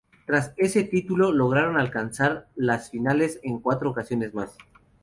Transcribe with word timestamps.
Tras 0.25 0.55
ese 0.57 0.83
título, 0.83 1.31
lograron 1.31 1.77
alcanzar 1.77 2.47
las 2.55 2.89
finales 2.89 3.39
en 3.43 3.59
cuatro 3.59 3.91
ocasiones 3.91 4.33
más. 4.33 4.57